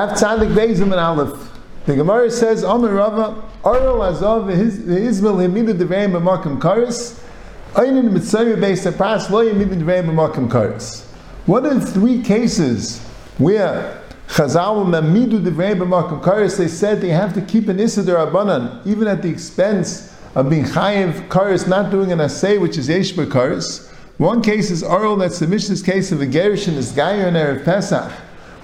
[0.00, 1.50] Have tzaddik beizim and aleph.
[1.86, 7.20] The Gemara says, Amar Rava, Arel Azav Izmel Hemidu Deveim B'Makim Karis,
[7.72, 11.04] Einin Mitzayir Beis Apras Lo Yemidu Deveim B'Makim Karis.
[11.46, 13.00] What are the three cases
[13.38, 18.86] where Chazal Mamidu Deveim B'Makim Karis, they said they have to keep an Isidar Abanan,
[18.86, 23.14] even at the expense of being Chayiv Karis, not doing an Asay, which is Yesh
[23.14, 23.92] Karis.
[24.18, 27.36] One case is Arel, that's the Mishnah's case of a Gerish and his Gayer and
[27.36, 28.12] Erev Pesach.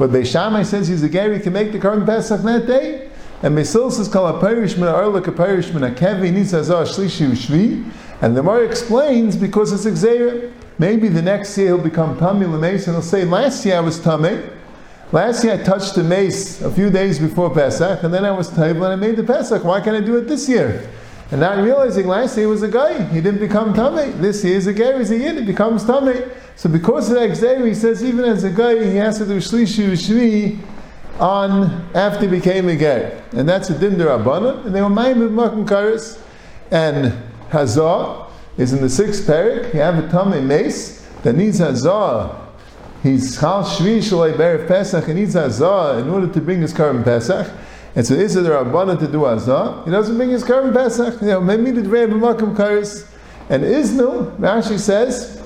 [0.00, 3.10] But Beishamai says he's a Gary, he can make the current Pesach that day.
[3.42, 7.92] And Mesil says, Kal Aparish Min Arlik Aparish Min Akevi Nitzazah Shlishi Ushvi.
[8.22, 10.50] And the Gemara explains because it's Xera.
[10.78, 14.00] Maybe the next year he'll become Tami Lemeis and he'll say, Last year I was
[14.00, 14.50] Tame.
[15.12, 18.48] Last year I touched the mace a few days before Pesach, and then I was
[18.48, 19.62] Table and I made the Pesach.
[19.64, 20.90] Why can't I do it this year?
[21.30, 24.10] And now I'm realizing last year he was a guy, he didn't become tummy.
[24.12, 26.20] This year is a guy, he's a Yid, he becomes tummy.
[26.56, 29.36] So because of that Xer, he says even as a guy, he has to do
[29.36, 30.58] Shlishu Shvi
[31.20, 33.22] on after he became a guy.
[33.32, 34.62] And that's a Dinder Abana.
[34.64, 36.20] And they were Maim of Makkam Karis.
[36.72, 37.12] And
[37.50, 39.72] Hazah is in the sixth parak.
[39.72, 42.48] You have a tummy mace that needs Hazah.
[43.02, 47.04] He's Chal Shvi Shalai Berev Pesach and needs Hazah in order to bring his Karban
[47.04, 47.50] Pesach.
[47.94, 49.84] And so is it a Rabbana to do Hazah?
[49.84, 51.20] He doesn't bring his Karban Pesach.
[51.20, 53.06] You know, maybe the Rebbe Makkam Karis.
[53.48, 55.42] And Isnu, Rashi says,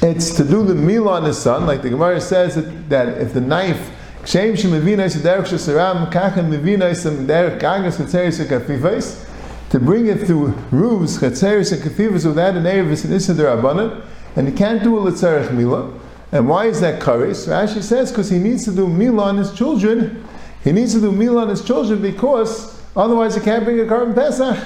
[0.00, 3.34] it's to do the meal on his son, like the Gemara says that, that if
[3.34, 3.90] the knife
[4.28, 9.26] Shem shemivina derech shesaram kachem mivina some derech gagas chetzeris kafifais
[9.70, 14.04] to bring it through roofs chetzeris and kafifas without an ervis and issa derabanan,
[14.36, 15.90] and he can't do a letzerech mila.
[16.30, 17.48] And why is that kares?
[17.48, 20.22] Rashi says because he needs to do mila on his children.
[20.64, 24.14] He needs to do mila on his children because otherwise he can't bring a Karban
[24.14, 24.56] pesach.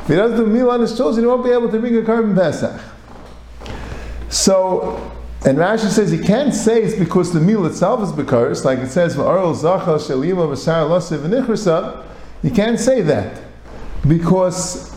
[0.00, 2.02] If he doesn't do mila on his children, he won't be able to bring a
[2.02, 2.80] Karban pesach.
[4.28, 5.12] So,
[5.46, 8.88] and Rashi says he can't say it's because the meal itself is bekaris, like it
[8.88, 9.16] says.
[12.42, 13.40] You can't say that
[14.08, 14.92] because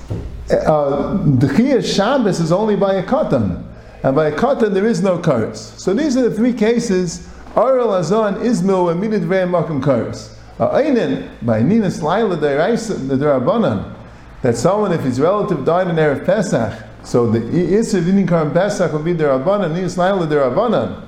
[0.49, 3.63] uh, the chiyah Shabbos is only by a katan,
[4.03, 5.57] and by a katan there is no karis.
[5.79, 10.35] So these are the three cases: aral azan, ismil, and minid ve'em makom karis.
[10.59, 13.93] Ainin by ninas laila derabanan
[14.41, 18.91] that someone if his relative died in erev Pesach so the Isra Vinin Karam Pesach
[18.91, 21.07] will be the Rabbanan, Nis Laila the Rabbanan.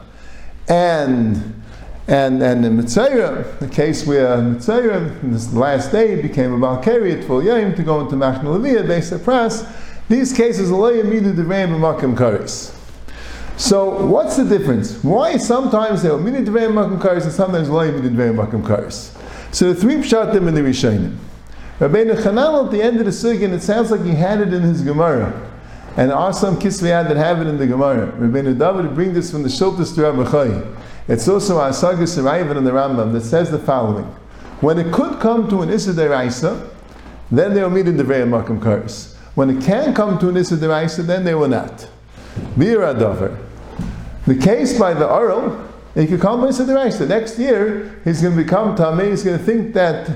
[0.69, 1.61] And
[2.07, 7.27] and and the Mitzayra, the case where Mitzayra, this last day, became a Balkari at
[7.27, 9.67] Yom to go into Machna Leviyah, based on press,
[10.07, 12.78] these cases are Yamidu Devayim Makim Karis.
[13.59, 15.03] So what's the difference?
[15.03, 19.13] Why sometimes they are Mini Devayim Makim Karis and sometimes Lo Yamidu Devayim Makim Karis?
[19.53, 21.17] So the three pshatim in the Rishonim.
[21.79, 24.61] Rabbeinu Chananel at the end of the Sugin, it sounds like he had it in
[24.61, 25.51] his Gemara.
[25.97, 28.13] And there are some kisviyad that have it in the Gemara.
[28.13, 30.71] Rabbeinu David bring this from the Shultas to Rabbi.
[31.09, 34.05] It's also a Asagis Raivan in the Rambam that says the following.
[34.61, 36.69] When it could come to an Issa Deraisa,
[37.29, 39.17] then they will meet in the very Makam Kars.
[39.35, 41.89] When it can come to an Issa Deraisa, then they will not.
[42.55, 43.48] Bira Dover.
[44.29, 47.07] The case by the Oral, he could come Issa Deraisa.
[47.07, 50.07] Next year, he's going to become Tameh, he's going to think that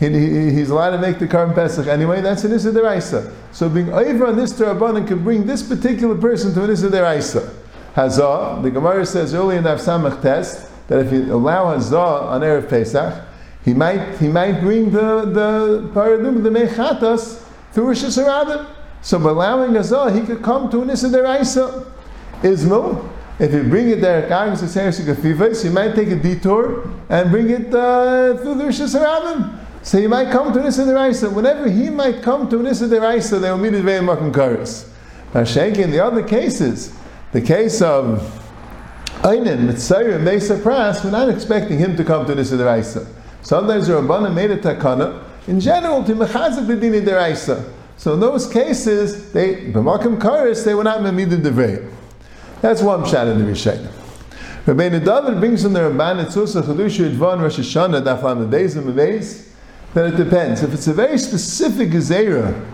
[0.00, 2.20] he, he, he's allowed to make the Karban pesach anyway.
[2.20, 3.32] That's an issa deraisa.
[3.52, 7.54] So being over on this rabbanon can bring this particular person to an issa deraisa.
[7.94, 12.40] Hazah, the Gemara says earlier in the Samach test that if you allow hazah on
[12.40, 13.24] erev pesach,
[13.64, 18.74] he might he might bring the the paradigm the mechatas through Rosh Hashanah.
[19.02, 21.92] So by allowing hazah, he could come to an issa deraisa.
[22.40, 23.06] Ismo,
[23.40, 24.22] if you bring it there,
[25.62, 29.58] he might take a detour and bring it uh, through the Rosh Hashanah.
[29.82, 31.32] So he might come to Nisa Deraisa.
[31.32, 34.88] Whenever he might come to Nisa Deraisa, they will meet at Ve'im Makim Karis.
[35.32, 35.40] Now,
[35.82, 36.94] in the other cases,
[37.32, 38.20] the case of
[39.22, 43.06] Einin, Mitzayir, and Mesa Pras, we're not expecting him to come to Nisa Deraisa.
[43.40, 47.72] Sometimes the Rabbana made a takana, in general, to Mechazik the Dini Deraisa.
[47.96, 51.90] So in those cases, they, B'Makim Karis, they were not Memid Devrei.
[52.60, 53.90] That's one shot in the Rishonim.
[54.66, 59.46] Rabbeinu David brings in the Ramban Etzusa Chadusha Idvan Rosh Hashanah Daf and Beis
[59.94, 60.62] then it depends.
[60.62, 62.70] If it's a very specific Gezerah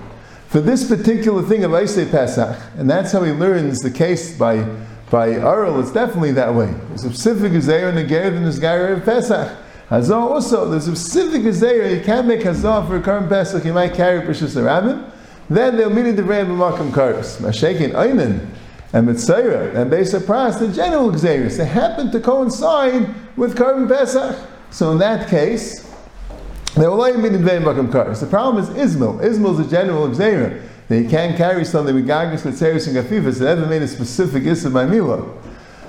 [0.48, 4.64] for this particular thing of Isay Pesach, and that's how he learns the case by
[5.10, 6.66] by Arel, it's definitely that way.
[6.88, 9.56] There's a specific Gezerah and a Ger than there's Ger of Pesach.
[9.88, 13.72] Hazah also, there's a specific Gezerah, you can't make Hazah for a current Pesach, you
[13.72, 15.04] might carry Precious Rabbin.
[15.48, 17.38] Then they'll meet in the Ram Makam Karis.
[17.40, 18.48] Mashakin Einan
[18.96, 24.34] and Mitzayra and Beis Pras, the general Gezerahs, they happen to coincide with Karban Pesach.
[24.70, 25.86] So in that case,
[26.76, 28.20] they will only in vain makam karis.
[28.20, 29.20] The problem is Ismail.
[29.20, 30.62] Ismail is a general examiner.
[30.88, 33.42] They can't carry something with gagas, letzeris, and gafifas.
[33.42, 35.30] It never made a specific issa by mila.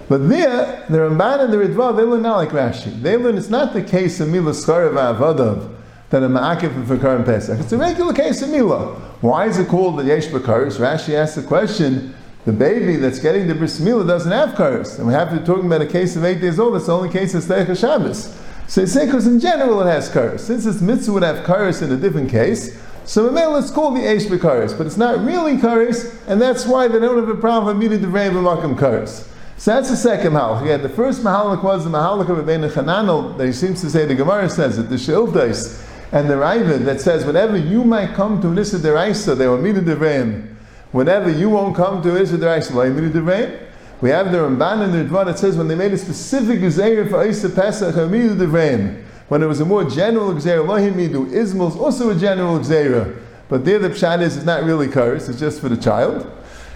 [0.10, 3.02] But there, the Ramban and the Ritva, they learn not like Rashi.
[3.02, 5.74] They learn it's not the case of Mila Skarav Avadav
[6.10, 7.60] that a Ma'akif for Karim Pesach.
[7.60, 8.96] It's a regular case of Mila.
[9.20, 10.78] Why is it called the Yesh Bakaris?
[10.78, 12.14] Rashi asks the question,
[12.48, 14.98] the baby that's getting the bris milah doesn't have karis.
[14.98, 16.94] And we have to be talking about a case of eight days old, that's the
[16.94, 18.34] only case of Steicha Shabbos.
[18.68, 20.40] So because in general it has karis.
[20.40, 24.00] Since this mitzvah would have karis in a different case, so Mamel it's called the
[24.00, 27.80] Eish B'karis, but it's not really karis, and that's why they don't have a problem
[27.80, 29.28] meeting the Reim B'makam karis.
[29.58, 30.62] So that's the second mahalik.
[30.62, 34.06] Again, the first mahalik was the mahalik of Rabbeinu Chananel, that he seems to say,
[34.06, 38.42] the Gemara says it, the Sheiltais, and the Ravid that says, whenever you might come
[38.42, 40.57] to Nisa Deraisa, they will meet the Reim.
[40.98, 43.60] Whenever you won't come to meet the Reim.
[44.02, 47.08] We have the Ramban and the Ritva that says when they made a specific Gezeir
[47.08, 49.06] for Isa Pesach, the Reim.
[49.28, 53.16] When it was a more general Gezeir, Lohim Midu, Ismail's also a general Gezeir.
[53.48, 56.26] But there the Pshat is, it's not really Karis, it's just for the child.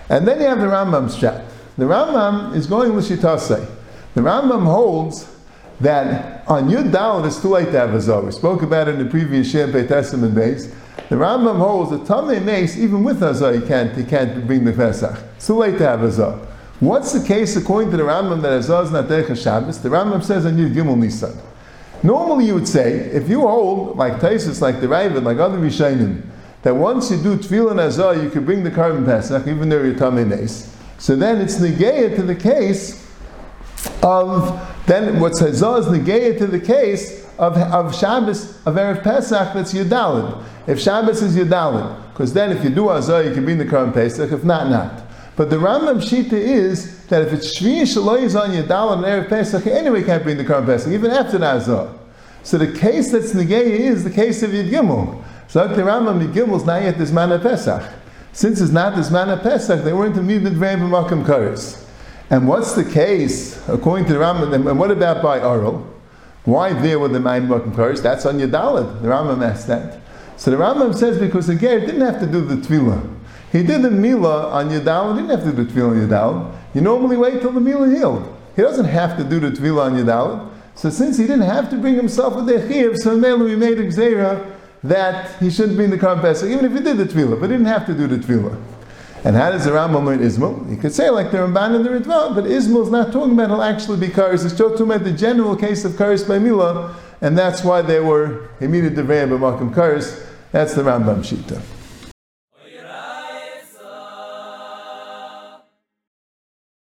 [0.08, 1.44] And then you have the Rambam's Pshat.
[1.80, 3.68] The Rambam is going with Lishitasei.
[4.14, 5.36] The Rambam holds
[5.80, 8.22] that on Yud Dalit it's too late to have a Zohar.
[8.22, 10.72] We spoke about it in the previous Shem Testament base.
[11.10, 14.72] The Rambam holds that Tamei Mace, even with Zohar, he can't, he can't bring the
[14.72, 15.18] Pesach.
[15.36, 16.50] It's too late to have a
[16.80, 19.82] What's the case according to the Rambam that a is not Derech Shabbos?
[19.82, 21.38] The Rambam says on Yud Gimel Nisan.
[22.02, 26.24] Normally you would say, if you hold, like Taisus, like the Ravid, like other Rishonim,
[26.64, 29.84] that once you do Tefillah and Azah, you can bring the Karban Pesach, even though
[29.84, 30.76] you're Tamei Mace.
[30.98, 33.08] So then it's negated to the case
[34.04, 39.54] of then what's Hazah is negated to the case of, of Shabbos of Erev Pesach
[39.54, 40.44] that's Yudalid.
[40.68, 43.66] If Shabbos is Yudalid, because then if you do Azah, you can be in the
[43.66, 44.32] current Pesach.
[44.32, 45.04] If not, not.
[45.36, 49.30] But the Rambam Shita is that if it's Shvi Shaloi is on Yudalid and Erev
[49.30, 51.98] Pesach, anyway can't be in the current Pesach even after the.
[52.44, 55.24] So the case that's negated is the case of Gimel.
[55.48, 57.84] So the Rambam Gimel is not yet this man of Pesach.
[58.34, 61.86] Since it's not this man of Pesach, they weren't to meet the Dvaim B'Makam Karis.
[62.30, 65.88] And what's the case, according to the Rambam, and what about by Oral?
[66.46, 68.02] Why there were the Maim B'Makam Karis?
[68.02, 69.02] That's on Yadalad.
[69.02, 70.01] The Rambam asked that.
[70.42, 73.08] So the Rambam says because the Ger didn't have to do the Tvilah.
[73.52, 76.56] He did the Mila on Yadal, he didn't have to do the Tvilah on Yadal.
[76.74, 78.36] You normally wait till the Mila healed.
[78.56, 80.50] He doesn't have to do the Tvilah on Yadal.
[80.74, 83.80] So since he didn't have to bring himself with the Chiv, so Mela we made
[83.80, 87.40] a that he shouldn't be in the Karm Pesach, even if he did the Tvilah,
[87.40, 88.60] but he didn't have to do the Tvilah.
[89.24, 90.64] And how does the Rambam learn Ismail?
[90.72, 93.62] He could say like the Ramban and the Ritva, but is not talking about he'll
[93.62, 94.44] actually be Karis.
[94.44, 98.50] It's talking about the general case of Karis by Mila, and that's why they were
[98.60, 100.30] immediate Devrei B'Makam Karis.
[100.52, 101.81] That's the Rambam Shita.